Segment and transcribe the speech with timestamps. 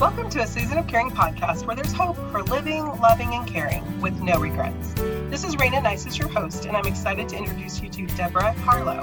[0.00, 4.00] Welcome to a Season of Caring podcast where there's hope for living, loving, and caring
[4.00, 4.92] with no regrets.
[4.94, 9.00] This is Rayna Neises your host, and I'm excited to introduce you to Deborah Harlow.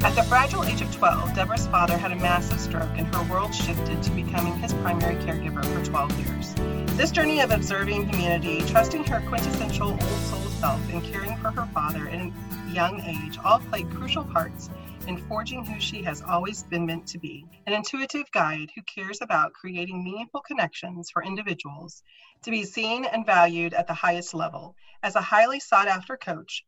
[0.00, 3.54] At the fragile age of 12, Deborah's father had a massive stroke, and her world
[3.54, 6.54] shifted to becoming his primary caregiver for 12 years.
[6.96, 11.66] This journey of observing humanity, trusting her quintessential old soul self, and caring for her
[11.66, 12.32] father at a
[12.72, 14.68] young age all played crucial parts
[15.08, 19.18] in forging who she has always been meant to be an intuitive guide who cares
[19.20, 22.02] about creating meaningful connections for individuals
[22.42, 24.76] to be seen and valued at the highest level.
[25.02, 26.64] As a highly sought after coach,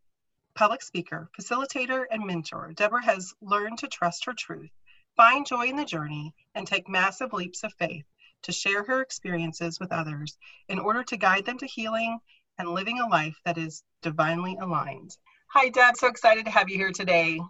[0.54, 4.70] public speaker, facilitator, and mentor, Deborah has learned to trust her truth,
[5.16, 8.04] find joy in the journey, and take massive leaps of faith
[8.42, 10.36] to share her experiences with others
[10.68, 12.18] in order to guide them to healing
[12.58, 15.16] and living a life that is divinely aligned.
[15.48, 15.96] Hi, Deb.
[15.96, 17.40] So excited to have you here today.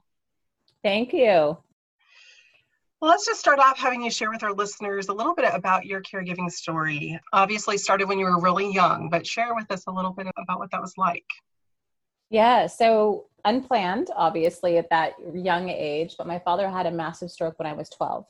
[0.85, 1.57] Thank you.
[3.01, 5.87] Well, let's just start off having you share with our listeners a little bit about
[5.87, 7.19] your caregiving story.
[7.33, 10.59] Obviously, started when you were really young, but share with us a little bit about
[10.59, 11.25] what that was like.
[12.29, 17.59] Yeah, so unplanned, obviously, at that young age, but my father had a massive stroke
[17.59, 18.27] when I was 12.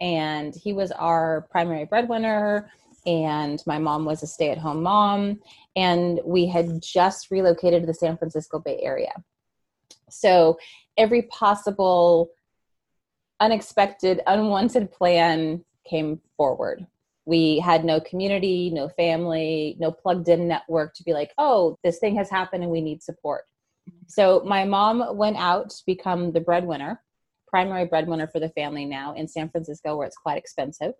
[0.00, 2.70] And he was our primary breadwinner,
[3.04, 5.40] and my mom was a stay at home mom.
[5.76, 9.12] And we had just relocated to the San Francisco Bay Area.
[10.12, 10.58] So
[10.96, 12.30] every possible
[13.40, 16.86] unexpected, unwanted plan came forward.
[17.24, 21.98] We had no community, no family, no plugged in network to be like, oh, this
[21.98, 23.44] thing has happened and we need support.
[24.06, 27.00] So my mom went out to become the breadwinner,
[27.48, 30.94] primary breadwinner for the family now in San Francisco, where it's quite expensive.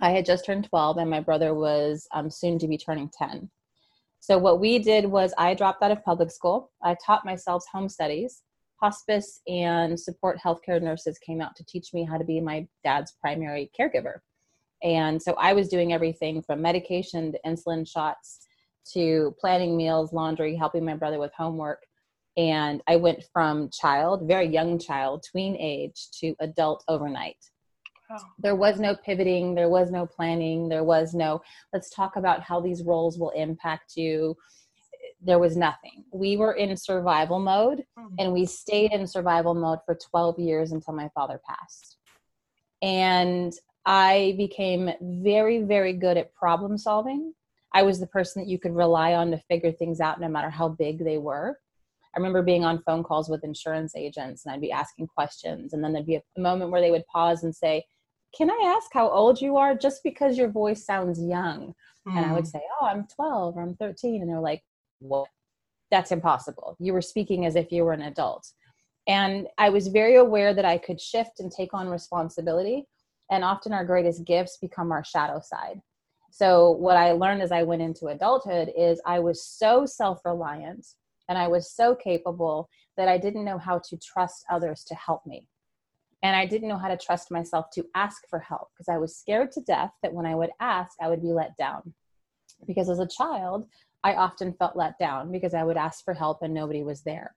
[0.00, 3.50] I had just turned 12 and my brother was um, soon to be turning 10.
[4.26, 6.70] So what we did was I dropped out of public school.
[6.82, 8.40] I taught myself home studies
[8.80, 13.12] hospice and support healthcare nurses came out to teach me how to be my dad's
[13.20, 14.20] primary caregiver.
[14.82, 18.46] And so I was doing everything from medication to insulin shots
[18.94, 21.82] to planning meals, laundry, helping my brother with homework.
[22.38, 27.36] And I went from child, very young child, tween age, to adult overnight.
[28.10, 28.18] Oh.
[28.38, 31.42] There was no pivoting, there was no planning, there was no,
[31.72, 34.36] let's talk about how these roles will impact you
[35.24, 36.04] there was nothing.
[36.12, 38.14] We were in survival mode mm-hmm.
[38.18, 41.96] and we stayed in survival mode for 12 years until my father passed.
[42.82, 43.52] And
[43.86, 47.32] I became very, very good at problem solving.
[47.72, 50.50] I was the person that you could rely on to figure things out no matter
[50.50, 51.58] how big they were.
[52.14, 55.82] I remember being on phone calls with insurance agents and I'd be asking questions, and
[55.82, 57.84] then there'd be a moment where they would pause and say,
[58.36, 59.74] Can I ask how old you are?
[59.74, 61.74] Just because your voice sounds young.
[62.06, 62.16] Mm.
[62.16, 62.50] And I would mm.
[62.50, 64.22] say, Oh, I'm 12 or I'm 13.
[64.22, 64.62] And they're like,
[65.00, 65.28] well,
[65.90, 66.76] that's impossible.
[66.80, 68.50] You were speaking as if you were an adult.
[69.06, 72.86] And I was very aware that I could shift and take on responsibility.
[73.30, 75.80] And often our greatest gifts become our shadow side.
[76.30, 80.86] So, what I learned as I went into adulthood is I was so self reliant
[81.28, 85.24] and I was so capable that I didn't know how to trust others to help
[85.26, 85.48] me.
[86.24, 89.14] And I didn't know how to trust myself to ask for help because I was
[89.14, 91.92] scared to death that when I would ask, I would be let down.
[92.66, 93.66] Because as a child,
[94.02, 97.36] I often felt let down because I would ask for help and nobody was there.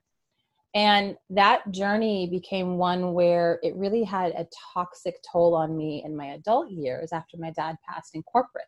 [0.74, 6.16] And that journey became one where it really had a toxic toll on me in
[6.16, 8.68] my adult years after my dad passed in corporate.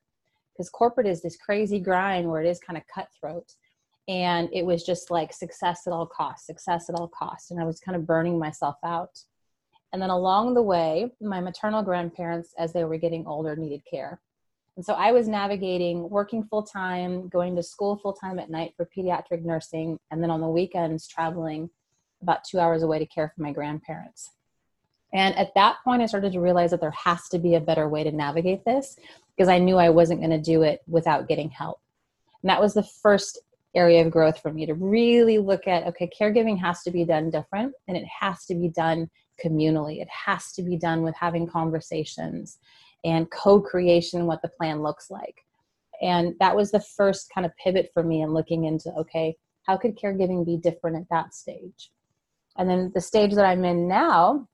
[0.53, 3.53] Because corporate is this crazy grind where it is kind of cutthroat.
[4.09, 7.51] And it was just like success at all costs, success at all costs.
[7.51, 9.17] And I was kind of burning myself out.
[9.91, 14.19] And then along the way, my maternal grandparents, as they were getting older, needed care.
[14.75, 18.73] And so I was navigating working full time, going to school full time at night
[18.77, 21.69] for pediatric nursing, and then on the weekends traveling
[22.21, 24.31] about two hours away to care for my grandparents.
[25.13, 27.89] And at that point, I started to realize that there has to be a better
[27.89, 28.95] way to navigate this
[29.35, 31.79] because I knew I wasn't going to do it without getting help.
[32.43, 33.39] And that was the first
[33.75, 37.29] area of growth for me to really look at okay, caregiving has to be done
[37.29, 39.09] different and it has to be done
[39.43, 40.01] communally.
[40.01, 42.57] It has to be done with having conversations
[43.05, 45.45] and co-creation what the plan looks like.
[46.01, 49.77] And that was the first kind of pivot for me in looking into okay how
[49.77, 51.91] could caregiving be different at that stage?
[52.57, 54.47] And then the stage that i'm in now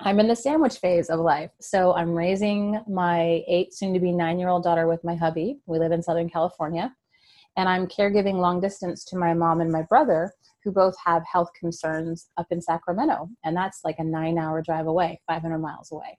[0.00, 1.50] i'm in the sandwich phase of life.
[1.60, 5.60] So i'm raising my eight soon to be nine year old daughter with my hubby.
[5.66, 6.94] We live in southern california
[7.56, 10.32] and i'm caregiving long distance to my mom and my brother
[10.62, 14.86] who both have health concerns up in sacramento and that's like a nine hour drive
[14.86, 16.18] away 500 miles away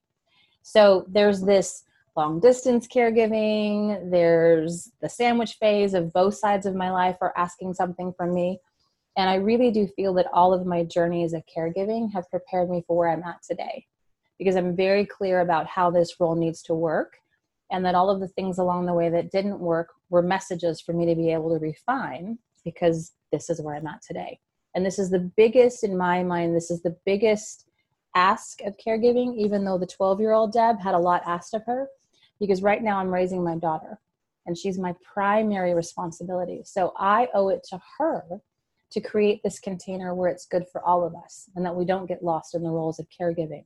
[0.63, 1.83] so there's this
[2.15, 7.73] long distance caregiving, there's the sandwich phase of both sides of my life are asking
[7.73, 8.59] something from me.
[9.17, 12.83] And I really do feel that all of my journeys of caregiving have prepared me
[12.87, 13.85] for where I'm at today
[14.37, 17.17] because I'm very clear about how this role needs to work.
[17.71, 20.93] And that all of the things along the way that didn't work were messages for
[20.93, 24.39] me to be able to refine because this is where I'm at today.
[24.75, 27.65] And this is the biggest, in my mind, this is the biggest
[28.15, 31.63] ask of caregiving, even though the 12 year old Deb had a lot asked of
[31.65, 31.87] her,
[32.39, 33.99] because right now I'm raising my daughter
[34.45, 36.61] and she's my primary responsibility.
[36.65, 38.23] So I owe it to her
[38.91, 42.07] to create this container where it's good for all of us and that we don't
[42.07, 43.63] get lost in the roles of caregiving.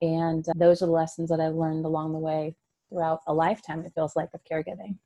[0.00, 2.54] And uh, those are the lessons that I've learned along the way
[2.88, 4.96] throughout a lifetime, it feels like, of caregiving.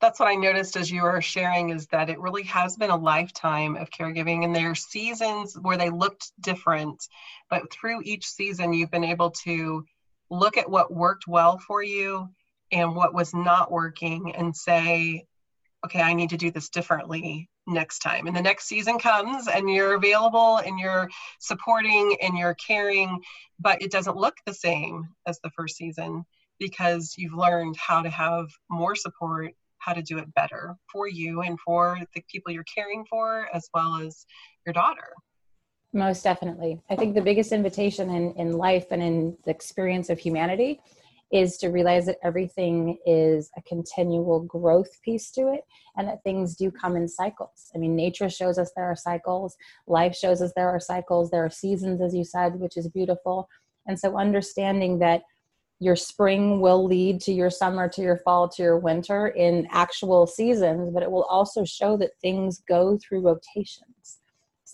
[0.00, 2.96] That's what I noticed as you were sharing is that it really has been a
[2.96, 7.06] lifetime of caregiving, and there are seasons where they looked different,
[7.48, 9.84] but through each season, you've been able to
[10.30, 12.28] look at what worked well for you
[12.72, 15.24] and what was not working and say,
[15.84, 18.26] okay, I need to do this differently next time.
[18.26, 21.08] And the next season comes and you're available and you're
[21.38, 23.22] supporting and you're caring,
[23.60, 26.24] but it doesn't look the same as the first season
[26.58, 31.42] because you've learned how to have more support, how to do it better for you
[31.42, 34.24] and for the people you're caring for, as well as
[34.66, 35.12] your daughter.
[35.92, 36.80] Most definitely.
[36.90, 40.80] I think the biggest invitation in, in life and in the experience of humanity
[41.32, 45.62] is to realize that everything is a continual growth piece to it
[45.96, 47.70] and that things do come in cycles.
[47.74, 49.56] I mean, nature shows us there are cycles,
[49.86, 53.48] life shows us there are cycles, there are seasons, as you said, which is beautiful.
[53.86, 55.22] And so, understanding that
[55.80, 60.26] your spring will lead to your summer, to your fall, to your winter in actual
[60.26, 64.18] seasons, but it will also show that things go through rotations.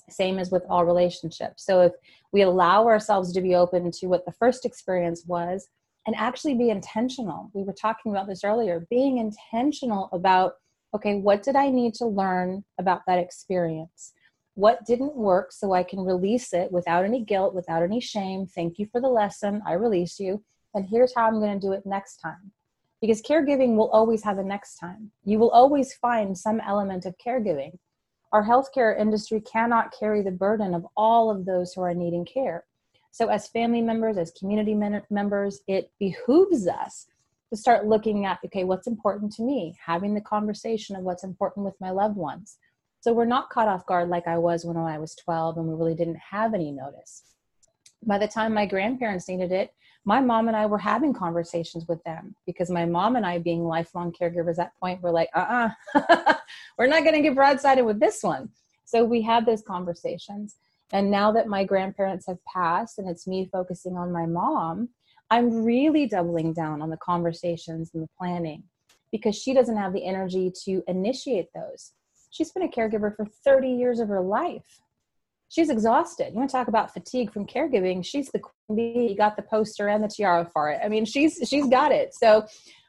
[0.08, 1.64] Same as with all relationships.
[1.64, 1.92] So, if
[2.32, 5.68] we allow ourselves to be open to what the first experience was,
[6.06, 7.50] and actually be intentional.
[7.52, 10.54] We were talking about this earlier, being intentional about
[10.92, 14.12] okay, what did I need to learn about that experience?
[14.54, 18.46] What didn't work so I can release it without any guilt, without any shame?
[18.46, 19.62] Thank you for the lesson.
[19.64, 20.42] I release you.
[20.74, 22.52] And here's how I'm going to do it next time.
[23.00, 25.10] Because caregiving will always have a next time.
[25.24, 27.72] You will always find some element of caregiving.
[28.32, 32.64] Our healthcare industry cannot carry the burden of all of those who are needing care.
[33.10, 34.74] So, as family members, as community
[35.10, 37.06] members, it behooves us
[37.50, 41.64] to start looking at okay, what's important to me, having the conversation of what's important
[41.64, 42.58] with my loved ones.
[43.00, 45.74] So, we're not caught off guard like I was when I was 12 and we
[45.74, 47.24] really didn't have any notice.
[48.06, 49.74] By the time my grandparents needed it,
[50.04, 53.64] my mom and I were having conversations with them because my mom and I, being
[53.64, 56.00] lifelong caregivers at point, were like, uh uh-uh.
[56.08, 56.34] uh,
[56.78, 58.48] we are not going to get broadsided with this one.
[58.84, 60.56] So, we had those conversations.
[60.92, 64.88] And now that my grandparents have passed and it's me focusing on my mom,
[65.30, 68.64] I'm really doubling down on the conversations and the planning
[69.12, 71.92] because she doesn't have the energy to initiate those.
[72.30, 74.80] She's been a caregiver for 30 years of her life.
[75.50, 76.28] She's exhausted.
[76.28, 78.04] You want to talk about fatigue from caregiving?
[78.04, 79.14] She's the queen bee.
[79.16, 80.80] Got the poster and the tiara for it.
[80.82, 82.14] I mean, she's she's got it.
[82.14, 82.46] So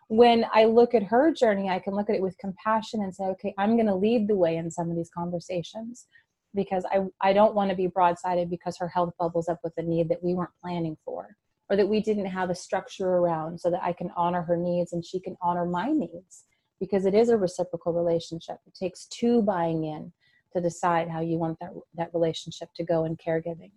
[0.10, 3.24] when I look at her journey, I can look at it with compassion and say,
[3.24, 6.06] okay, I'm going to lead the way in some of these conversations
[6.54, 9.82] because I, I don't want to be broadsided because her health bubbles up with a
[9.82, 11.38] need that we weren't planning for
[11.70, 14.92] or that we didn't have a structure around so that I can honor her needs
[14.92, 16.44] and she can honor my needs
[16.80, 18.58] because it is a reciprocal relationship.
[18.68, 20.12] It takes two buying in
[20.54, 23.72] to decide how you want that, that relationship to go in caregiving.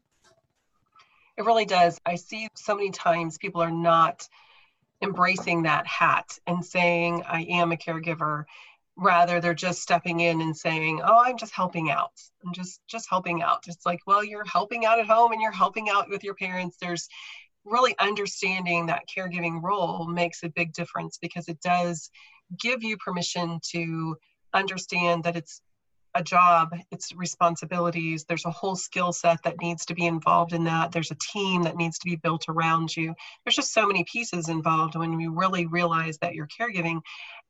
[1.37, 1.99] It really does.
[2.07, 4.29] I see so many times people are not
[5.03, 8.45] embracing that hat and saying, I am a caregiver
[8.97, 12.13] rather they're just stepping in and saying oh i'm just helping out
[12.45, 15.51] i'm just just helping out it's like well you're helping out at home and you're
[15.51, 17.09] helping out with your parents there's
[17.65, 22.11] really understanding that caregiving role makes a big difference because it does
[22.61, 24.17] give you permission to
[24.53, 25.61] understand that it's
[26.15, 28.25] a job, it's responsibilities.
[28.25, 30.93] There's a whole skill set that needs to be involved in that.
[30.93, 33.15] There's a team that needs to be built around you.
[33.45, 37.01] There's just so many pieces involved when you really realize that you're caregiving.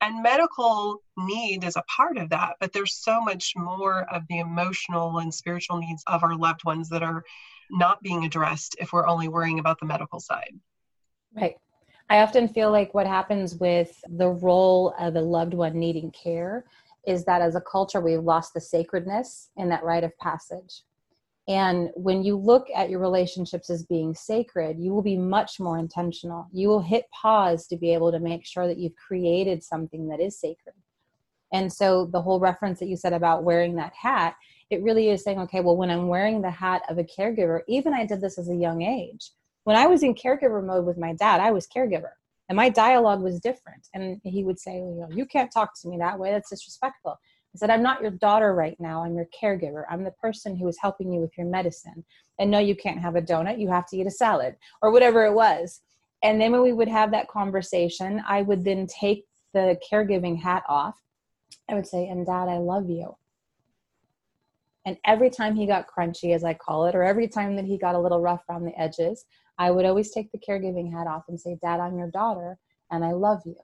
[0.00, 4.38] And medical need is a part of that, but there's so much more of the
[4.38, 7.22] emotional and spiritual needs of our loved ones that are
[7.70, 10.54] not being addressed if we're only worrying about the medical side.
[11.34, 11.56] Right.
[12.10, 16.64] I often feel like what happens with the role of a loved one needing care
[17.06, 20.82] is that as a culture, we've lost the sacredness in that rite of passage.
[21.46, 25.78] And when you look at your relationships as being sacred, you will be much more
[25.78, 26.48] intentional.
[26.52, 30.20] You will hit pause to be able to make sure that you've created something that
[30.20, 30.74] is sacred.
[31.52, 34.34] And so, the whole reference that you said about wearing that hat,
[34.70, 37.92] it really is saying, okay, well, when I'm wearing the hat of a caregiver, even
[37.92, 39.30] I did this as a young age.
[39.64, 42.12] When I was in caregiver mode with my dad, I was caregiver
[42.48, 43.88] and my dialogue was different.
[43.94, 46.30] And he would say well, you know you can't talk to me that way.
[46.30, 47.18] That's disrespectful.
[47.54, 49.04] I said i'm not your daughter right now.
[49.04, 49.84] I'm your caregiver.
[49.90, 52.04] I'm the person who is helping you with your medicine.
[52.38, 53.60] And no you can't have a donut.
[53.60, 55.80] You have to eat a salad or whatever it was.
[56.22, 60.64] And then when we would have that conversation, I would then take the caregiving hat
[60.68, 61.00] off.
[61.68, 63.16] I would say, and dad, I love you.
[64.86, 67.78] And every time he got crunchy, as I call it, or every time that he
[67.78, 69.24] got a little rough around the edges,
[69.58, 72.58] I would always take the caregiving hat off and say, Dad, I'm your daughter
[72.90, 73.56] and I love you.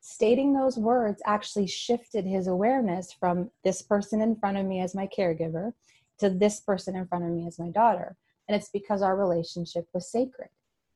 [0.00, 4.94] Stating those words actually shifted his awareness from this person in front of me as
[4.94, 5.72] my caregiver
[6.18, 8.16] to this person in front of me as my daughter.
[8.48, 10.48] And it's because our relationship was sacred.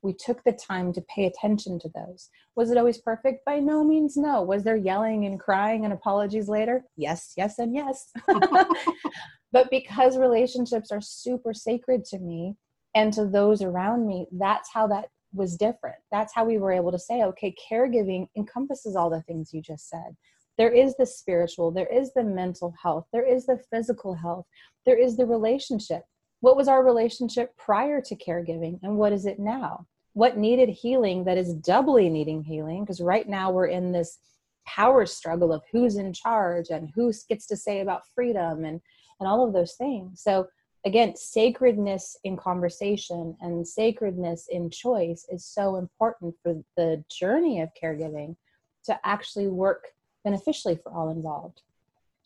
[0.02, 2.30] We took the time to pay attention to those.
[2.56, 3.44] Was it always perfect?
[3.44, 4.42] By no means, no.
[4.42, 6.84] Was there yelling and crying and apologies later?
[6.96, 8.10] Yes, yes, and yes.
[9.52, 12.56] but because relationships are super sacred to me
[12.94, 15.96] and to those around me, that's how that was different.
[16.10, 19.88] That's how we were able to say, okay, caregiving encompasses all the things you just
[19.88, 20.16] said.
[20.58, 24.46] There is the spiritual, there is the mental health, there is the physical health,
[24.84, 26.02] there is the relationship.
[26.40, 29.86] What was our relationship prior to caregiving and what is it now?
[30.14, 32.82] What needed healing that is doubly needing healing?
[32.82, 34.18] Because right now we're in this
[34.66, 38.80] power struggle of who's in charge and who gets to say about freedom and
[39.20, 40.22] and all of those things.
[40.22, 40.46] So
[40.84, 47.68] again, sacredness in conversation and sacredness in choice is so important for the journey of
[47.80, 48.36] caregiving
[48.84, 49.88] to actually work
[50.24, 51.62] beneficially for all involved.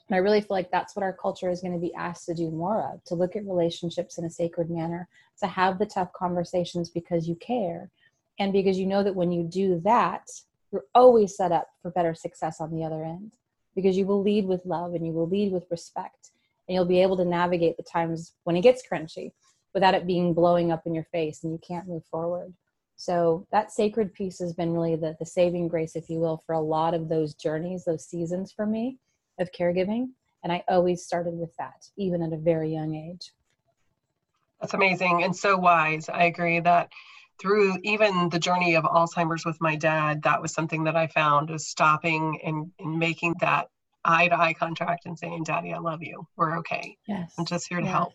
[0.09, 2.35] And I really feel like that's what our culture is going to be asked to
[2.35, 5.09] do more of to look at relationships in a sacred manner,
[5.41, 7.91] to have the tough conversations because you care.
[8.39, 10.29] And because you know that when you do that,
[10.71, 13.33] you're always set up for better success on the other end
[13.75, 16.31] because you will lead with love and you will lead with respect
[16.69, 19.33] and you'll be able to navigate the times when it gets crunchy
[19.75, 22.55] without it being blowing up in your face and you can't move forward.
[22.97, 26.55] So that sacred piece has been really the, the saving grace, if you will, for
[26.55, 28.99] a lot of those journeys, those seasons for me
[29.41, 30.11] of caregiving.
[30.45, 33.33] And I always started with that, even at a very young age.
[34.61, 36.09] That's amazing and so wise.
[36.09, 36.91] I agree that
[37.41, 41.51] through even the journey of Alzheimer's with my dad, that was something that I found
[41.51, 43.69] was stopping and, and making that
[44.05, 46.27] eye to eye contact and saying, Daddy, I love you.
[46.37, 46.97] We're okay.
[47.07, 47.33] Yes.
[47.39, 47.93] I'm just here to yes.
[47.93, 48.13] help.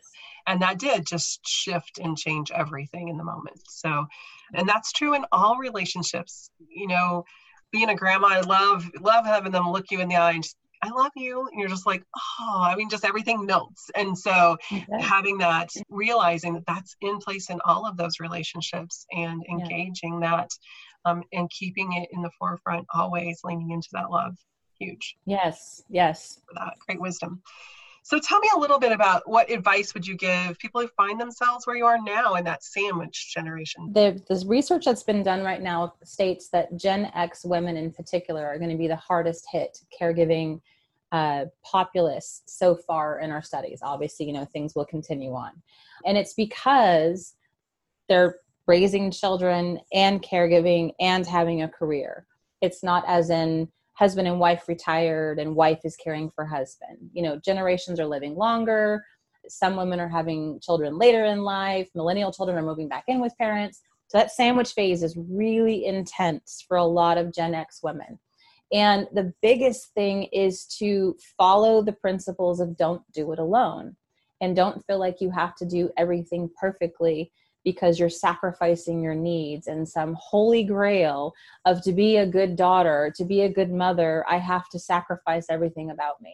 [0.48, 3.62] And that did just shift and change everything in the moment.
[3.68, 4.06] So,
[4.54, 6.50] and that's true in all relationships.
[6.68, 7.24] You know,
[7.72, 10.56] being a grandma, I love love having them look you in the eye and just,
[10.82, 11.48] I love you.
[11.52, 12.04] And you're just like,
[12.40, 13.90] oh, I mean, just everything melts.
[13.96, 14.86] And so okay.
[15.00, 20.30] having that, realizing that that's in place in all of those relationships and engaging yeah.
[20.30, 20.50] that
[21.06, 24.36] um, and keeping it in the forefront, always leaning into that love
[24.80, 25.18] huge.
[25.26, 26.40] Yes, yes.
[26.48, 27.42] For that great wisdom.
[28.04, 31.22] So tell me a little bit about what advice would you give people who find
[31.22, 33.92] themselves where you are now in that sandwich generation?
[33.94, 38.48] The, this research that's been done right now states that Gen X women in particular
[38.48, 40.62] are going to be the hardest hit caregiving
[41.12, 43.80] uh, populace so far in our studies.
[43.84, 45.52] Obviously, you know, things will continue on.
[46.06, 47.36] And it's because
[48.08, 52.26] they're raising children and caregiving and having a career.
[52.62, 53.68] It's not as in
[54.00, 56.98] husband and wife retired and wife is caring for husband.
[57.12, 59.04] You know generations are living longer.
[59.50, 61.90] Some women are having children later in life.
[61.94, 63.82] Millennial children are moving back in with parents.
[64.08, 68.18] So that sandwich phase is really intense for a lot of gen x women.
[68.72, 73.98] And the biggest thing is to follow the principles of don't do it alone.
[74.42, 77.34] And don't feel like you have to do everything perfectly
[77.72, 81.34] because you're sacrificing your needs and some holy grail
[81.66, 85.46] of to be a good daughter, to be a good mother, I have to sacrifice
[85.52, 86.34] everything about me.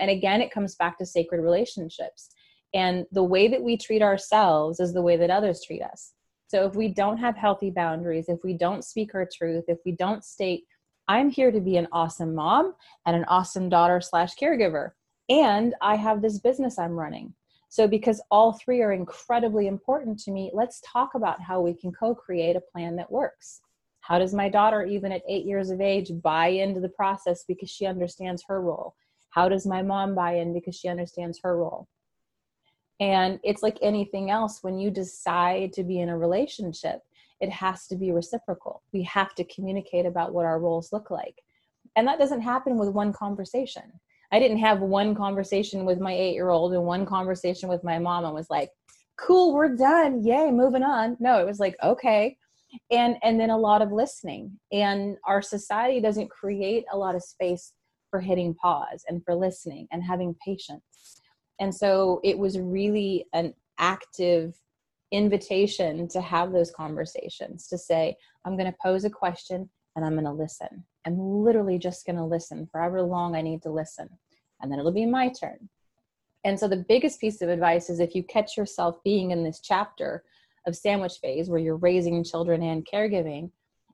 [0.00, 2.30] And again, it comes back to sacred relationships.
[2.74, 6.12] And the way that we treat ourselves is the way that others treat us.
[6.48, 9.92] So if we don't have healthy boundaries, if we don't speak our truth, if we
[9.92, 10.64] don't state,
[11.06, 12.74] I'm here to be an awesome mom
[13.06, 14.90] and an awesome daughter slash caregiver,
[15.28, 17.32] and I have this business I'm running
[17.68, 21.92] so, because all three are incredibly important to me, let's talk about how we can
[21.92, 23.60] co create a plan that works.
[24.00, 27.70] How does my daughter, even at eight years of age, buy into the process because
[27.70, 28.94] she understands her role?
[29.30, 31.88] How does my mom buy in because she understands her role?
[33.00, 37.02] And it's like anything else, when you decide to be in a relationship,
[37.40, 38.82] it has to be reciprocal.
[38.92, 41.42] We have to communicate about what our roles look like.
[41.94, 43.92] And that doesn't happen with one conversation.
[44.32, 47.98] I didn't have one conversation with my eight year old and one conversation with my
[47.98, 48.70] mom and was like,
[49.16, 50.22] cool, we're done.
[50.24, 51.16] Yay, moving on.
[51.18, 52.36] No, it was like, okay.
[52.90, 54.58] And and then a lot of listening.
[54.72, 57.72] And our society doesn't create a lot of space
[58.10, 61.20] for hitting pause and for listening and having patience.
[61.60, 64.54] And so it was really an active
[65.10, 70.12] invitation to have those conversations to say, I'm going to pose a question and I'm
[70.12, 70.84] going to listen.
[71.08, 74.08] I'm literally just going to listen for however long I need to listen.
[74.60, 75.68] And then it'll be my turn.
[76.44, 79.60] And so the biggest piece of advice is if you catch yourself being in this
[79.60, 80.22] chapter
[80.66, 83.50] of sandwich phase where you're raising children and caregiving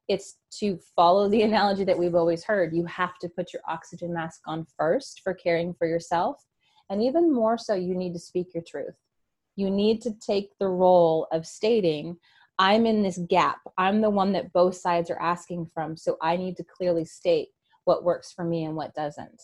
[0.06, 4.12] it's to follow the analogy that we've always heard you have to put your oxygen
[4.12, 6.44] mask on first for caring for yourself
[6.90, 8.96] and even more so you need to speak your truth
[9.56, 12.16] you need to take the role of stating
[12.58, 16.36] i'm in this gap i'm the one that both sides are asking from so i
[16.36, 17.48] need to clearly state
[17.84, 19.42] what works for me and what doesn't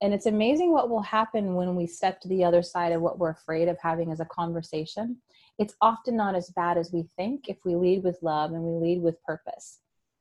[0.00, 3.18] and it's amazing what will happen when we step to the other side of what
[3.18, 5.16] we're afraid of having as a conversation
[5.58, 8.86] it's often not as bad as we think if we lead with love and we
[8.88, 9.80] lead with purpose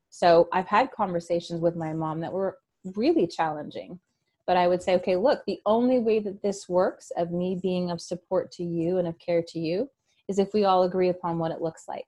[0.10, 2.58] so I've had conversations with my mom that were
[2.96, 4.00] really challenging.
[4.46, 7.92] But I would say, okay, look, the only way that this works of me being
[7.92, 9.90] of support to you and of care to you
[10.30, 12.06] is if we all agree upon what it looks like.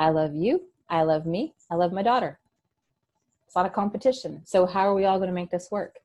[0.00, 0.62] I love you.
[0.88, 1.54] I love me.
[1.70, 2.40] I love my daughter.
[3.46, 4.40] It's not a competition.
[4.46, 5.96] So, how are we all going to make this work?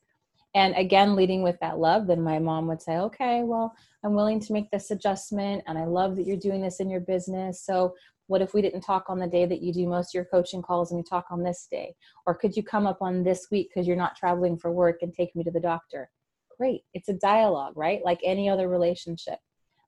[0.54, 3.74] And again, leading with that love, then my mom would say, okay, well,
[4.04, 5.64] I'm willing to make this adjustment.
[5.68, 7.62] And I love that you're doing this in your business.
[7.62, 7.96] So,
[8.28, 10.62] what if we didn't talk on the day that you do most of your coaching
[10.62, 13.70] calls and we talk on this day or could you come up on this week
[13.70, 16.10] because you're not traveling for work and take me to the doctor
[16.58, 19.38] great it's a dialogue right like any other relationship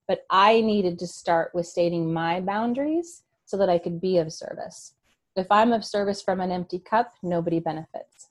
[0.08, 4.32] but i needed to start with stating my boundaries so that i could be of
[4.32, 4.94] service.
[5.36, 8.30] If i'm of service from an empty cup nobody benefits.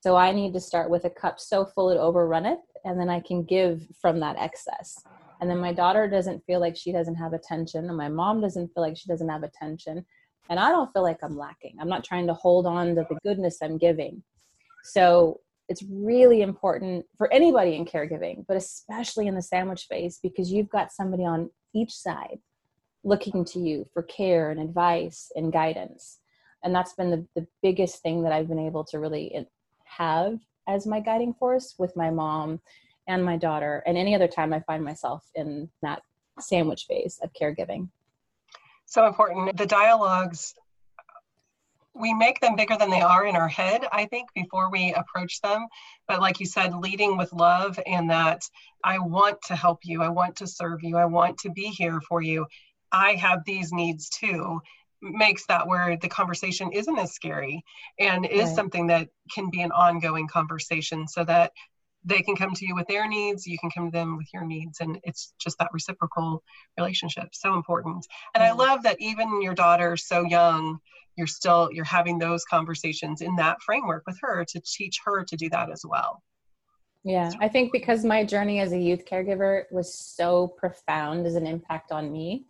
[0.00, 3.08] So i need to start with a cup so full it overrun it and then
[3.08, 5.02] i can give from that excess.
[5.40, 8.74] And then my daughter doesn't feel like she doesn't have attention and my mom doesn't
[8.74, 10.04] feel like she doesn't have attention
[10.50, 11.76] and i don't feel like i'm lacking.
[11.80, 14.22] I'm not trying to hold on to the goodness i'm giving.
[14.82, 20.50] So it's really important for anybody in caregiving but especially in the sandwich phase because
[20.50, 22.38] you've got somebody on each side
[23.08, 26.18] looking to you for care and advice and guidance
[26.64, 29.44] and that's been the, the biggest thing that i've been able to really eh,
[29.84, 30.38] have
[30.68, 32.60] as my guiding force with my mom
[33.08, 36.02] and my daughter and any other time I find myself in that
[36.38, 37.88] sandwich phase of caregiving.
[38.84, 39.56] So important.
[39.56, 40.54] The dialogues,
[41.94, 45.40] we make them bigger than they are in our head, I think, before we approach
[45.40, 45.66] them.
[46.06, 48.42] But like you said, leading with love and that
[48.84, 52.00] I want to help you, I want to serve you, I want to be here
[52.08, 52.46] for you.
[52.92, 54.60] I have these needs too
[55.00, 57.64] makes that where the conversation isn't as scary
[57.98, 58.56] and is right.
[58.56, 61.52] something that can be an ongoing conversation so that
[62.04, 64.44] they can come to you with their needs you can come to them with your
[64.44, 66.42] needs and it's just that reciprocal
[66.76, 68.06] relationship so important.
[68.34, 70.78] And i love that even your daughter so young
[71.16, 75.36] you're still you're having those conversations in that framework with her to teach her to
[75.36, 76.22] do that as well.
[77.04, 81.46] Yeah i think because my journey as a youth caregiver was so profound as an
[81.46, 82.46] impact on me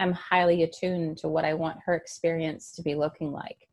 [0.00, 3.68] i'm highly attuned to what i want her experience to be looking like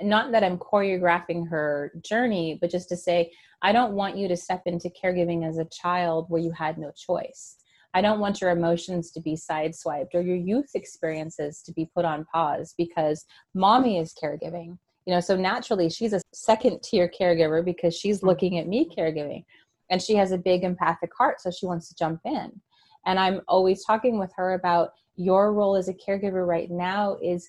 [0.00, 3.30] not that I'm choreographing her journey, but just to say,
[3.62, 6.90] I don't want you to step into caregiving as a child where you had no
[6.92, 7.56] choice.
[7.94, 12.04] I don't want your emotions to be sideswiped or your youth experiences to be put
[12.04, 14.78] on pause because mommy is caregiving.
[15.04, 18.28] You know, so naturally she's a second tier caregiver because she's mm-hmm.
[18.28, 19.44] looking at me caregiving
[19.90, 22.60] and she has a big empathic heart, so she wants to jump in.
[23.04, 27.48] And I'm always talking with her about your role as a caregiver right now is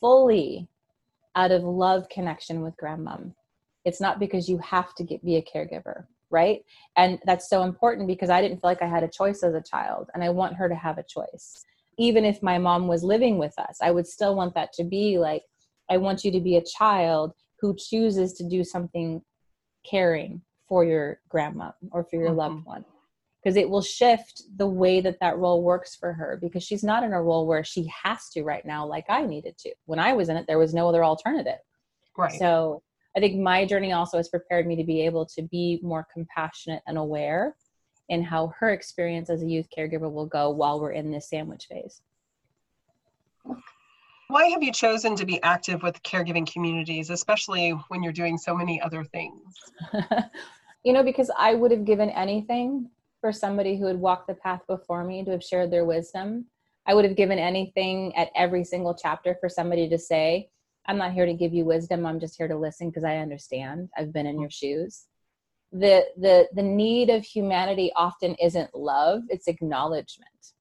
[0.00, 0.68] fully
[1.36, 3.34] out of love connection with grandmom.
[3.84, 6.64] It's not because you have to get, be a caregiver, right?
[6.96, 9.62] And that's so important because I didn't feel like I had a choice as a
[9.62, 11.64] child, and I want her to have a choice.
[11.98, 15.18] Even if my mom was living with us, I would still want that to be
[15.18, 15.42] like,
[15.90, 19.22] I want you to be a child who chooses to do something
[19.88, 22.38] caring for your grandma or for your mm-hmm.
[22.38, 22.84] loved one
[23.44, 27.02] because it will shift the way that that role works for her because she's not
[27.02, 29.74] in a role where she has to right now like I needed to.
[29.84, 31.58] When I was in it, there was no other alternative.
[32.16, 32.38] Right.
[32.38, 32.82] So
[33.14, 36.82] I think my journey also has prepared me to be able to be more compassionate
[36.86, 37.54] and aware
[38.08, 41.66] in how her experience as a youth caregiver will go while we're in this sandwich
[41.68, 42.00] phase.
[44.28, 48.54] Why have you chosen to be active with caregiving communities, especially when you're doing so
[48.54, 49.54] many other things?
[50.82, 52.88] you know, because I would have given anything
[53.24, 56.44] for somebody who had walked the path before me to have shared their wisdom.
[56.84, 60.50] I would have given anything at every single chapter for somebody to say,
[60.84, 63.88] I'm not here to give you wisdom, I'm just here to listen because I understand.
[63.96, 65.06] I've been in your shoes.
[65.72, 70.52] The the the need of humanity often isn't love, it's acknowledgement.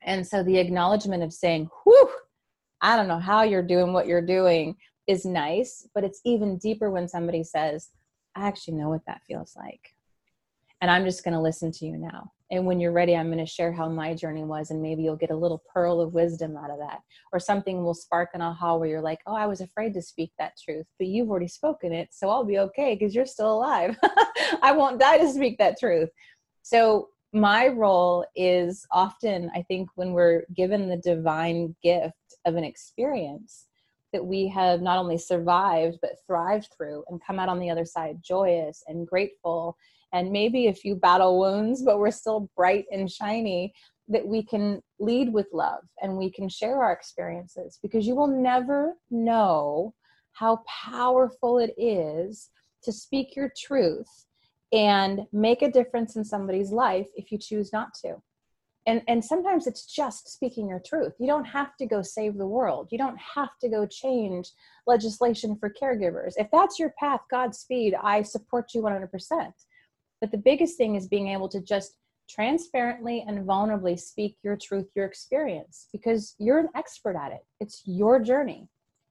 [0.00, 2.10] And so the acknowledgement of saying, whew,
[2.80, 4.76] I don't know how you're doing what you're doing
[5.08, 7.88] is nice, but it's even deeper when somebody says,
[8.36, 9.96] I actually know what that feels like
[10.80, 12.32] and I'm just going to listen to you now.
[12.50, 15.16] And when you're ready, I'm going to share how my journey was, and maybe you'll
[15.16, 17.00] get a little pearl of wisdom out of that.
[17.32, 20.32] Or something will spark an aha where you're like, oh, I was afraid to speak
[20.38, 23.98] that truth, but you've already spoken it, so I'll be okay because you're still alive.
[24.62, 26.08] I won't die to speak that truth.
[26.62, 32.14] So my role is often, I think, when we're given the divine gift
[32.46, 33.66] of an experience
[34.12, 37.84] that we have not only survived but thrived through and come out on the other
[37.84, 39.76] side joyous and grateful
[40.12, 43.72] and maybe a few battle wounds but we're still bright and shiny
[44.08, 48.26] that we can lead with love and we can share our experiences because you will
[48.26, 49.94] never know
[50.32, 52.50] how powerful it is
[52.82, 54.26] to speak your truth
[54.72, 58.16] and make a difference in somebody's life if you choose not to.
[58.86, 61.12] And, and sometimes it's just speaking your truth.
[61.18, 62.88] You don't have to go save the world.
[62.90, 64.50] You don't have to go change
[64.86, 66.32] legislation for caregivers.
[66.36, 69.52] If that's your path, Godspeed, I support you 100%.
[70.20, 71.96] But the biggest thing is being able to just
[72.28, 77.44] transparently and vulnerably speak your truth, your experience, because you're an expert at it.
[77.60, 78.68] It's your journey.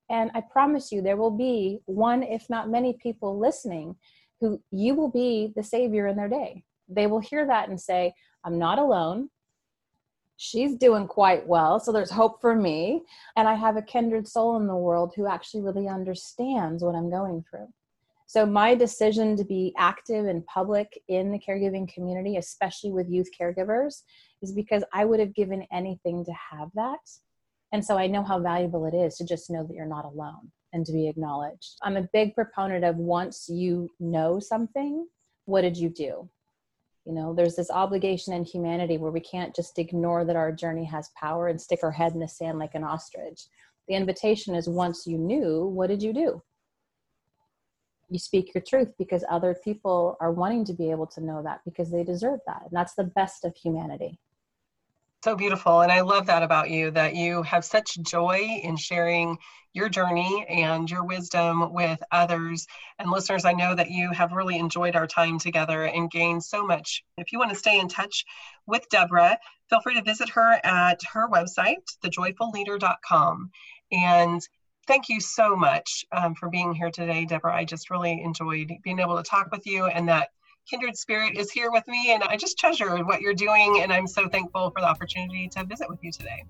[0.09, 3.95] And I promise you, there will be one, if not many people listening
[4.39, 6.63] who you will be the savior in their day.
[6.87, 9.29] They will hear that and say, I'm not alone.
[10.37, 13.01] She's doing quite well, so there's hope for me.
[13.35, 17.09] And I have a kindred soul in the world who actually really understands what I'm
[17.09, 17.67] going through.
[18.27, 23.29] So, my decision to be active and public in the caregiving community, especially with youth
[23.39, 24.03] caregivers,
[24.41, 26.99] is because I would have given anything to have that.
[27.71, 30.51] And so I know how valuable it is to just know that you're not alone
[30.73, 31.75] and to be acknowledged.
[31.81, 35.07] I'm a big proponent of once you know something,
[35.45, 36.29] what did you do?
[37.05, 40.83] You know, there's this obligation in humanity where we can't just ignore that our journey
[40.85, 43.43] has power and stick our head in the sand like an ostrich.
[43.87, 46.41] The invitation is once you knew, what did you do?
[48.09, 51.61] You speak your truth because other people are wanting to be able to know that
[51.65, 52.61] because they deserve that.
[52.63, 54.19] And that's the best of humanity.
[55.23, 59.37] So beautiful and i love that about you that you have such joy in sharing
[59.73, 62.67] your journey and your wisdom with others.
[62.99, 66.65] And listeners i know that you have really enjoyed our time together and gained so
[66.65, 67.03] much.
[67.17, 68.25] If you want to stay in touch
[68.67, 69.39] with deborah
[69.69, 73.49] feel free to visit her at her website thejoyfulleader.com
[73.91, 74.41] and
[74.87, 78.99] thank you so much um, for being here today deborah i just really enjoyed being
[78.99, 80.29] able to talk with you and that
[80.69, 84.07] kindred spirit is here with me and I just treasure what you're doing and I'm
[84.07, 86.43] so thankful for the opportunity to visit with you today.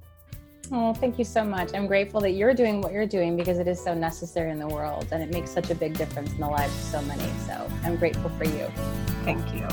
[0.71, 1.73] Oh, thank you so much.
[1.73, 4.67] I'm grateful that you're doing what you're doing because it is so necessary in the
[4.67, 7.29] world and it makes such a big difference in the lives of so many.
[7.45, 8.67] So I'm grateful for you.
[9.23, 9.67] Thank you.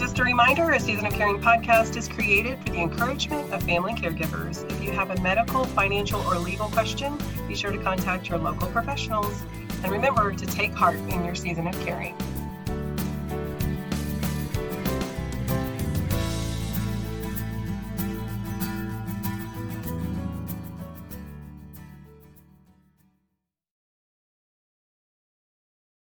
[0.00, 3.92] Just a reminder a Season of Caring podcast is created for the encouragement of family
[3.92, 4.64] caregivers.
[4.72, 8.68] If you have a medical, financial, or legal question, be sure to contact your local
[8.68, 9.42] professionals.
[9.82, 12.16] And remember to take heart in your season of caring.